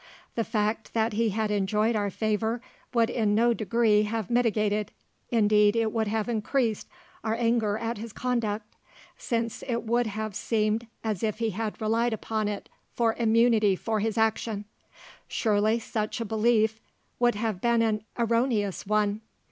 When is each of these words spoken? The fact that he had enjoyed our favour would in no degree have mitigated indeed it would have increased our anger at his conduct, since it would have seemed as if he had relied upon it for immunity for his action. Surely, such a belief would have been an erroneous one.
The 0.33 0.43
fact 0.43 0.95
that 0.95 1.13
he 1.13 1.29
had 1.29 1.51
enjoyed 1.51 1.95
our 1.95 2.09
favour 2.09 2.59
would 2.91 3.11
in 3.11 3.35
no 3.35 3.53
degree 3.53 4.01
have 4.01 4.31
mitigated 4.31 4.91
indeed 5.29 5.75
it 5.75 5.91
would 5.91 6.07
have 6.07 6.27
increased 6.27 6.87
our 7.23 7.35
anger 7.35 7.77
at 7.77 7.99
his 7.99 8.11
conduct, 8.11 8.75
since 9.19 9.63
it 9.67 9.83
would 9.83 10.07
have 10.07 10.33
seemed 10.35 10.87
as 11.03 11.21
if 11.21 11.37
he 11.37 11.51
had 11.51 11.79
relied 11.79 12.13
upon 12.13 12.47
it 12.47 12.67
for 12.95 13.13
immunity 13.19 13.75
for 13.75 13.99
his 13.99 14.17
action. 14.17 14.65
Surely, 15.27 15.77
such 15.77 16.19
a 16.19 16.25
belief 16.25 16.81
would 17.19 17.35
have 17.35 17.61
been 17.61 17.83
an 17.83 18.03
erroneous 18.17 18.87
one. 18.87 19.21